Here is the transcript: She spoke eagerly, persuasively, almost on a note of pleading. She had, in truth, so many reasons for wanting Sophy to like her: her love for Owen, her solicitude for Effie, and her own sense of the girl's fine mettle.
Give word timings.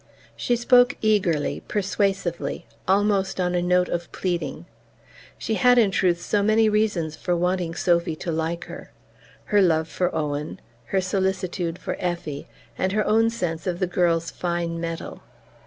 She 0.35 0.55
spoke 0.55 0.97
eagerly, 1.03 1.61
persuasively, 1.67 2.65
almost 2.87 3.39
on 3.39 3.53
a 3.53 3.61
note 3.61 3.87
of 3.87 4.11
pleading. 4.11 4.65
She 5.37 5.53
had, 5.53 5.77
in 5.77 5.91
truth, 5.91 6.19
so 6.19 6.41
many 6.41 6.67
reasons 6.69 7.15
for 7.15 7.35
wanting 7.35 7.75
Sophy 7.75 8.15
to 8.15 8.31
like 8.31 8.65
her: 8.65 8.89
her 9.53 9.61
love 9.61 9.87
for 9.87 10.09
Owen, 10.15 10.59
her 10.85 11.01
solicitude 11.01 11.77
for 11.77 11.95
Effie, 11.99 12.47
and 12.79 12.93
her 12.93 13.05
own 13.05 13.29
sense 13.29 13.67
of 13.67 13.77
the 13.77 13.85
girl's 13.85 14.31
fine 14.31 14.79
mettle. 14.81 15.21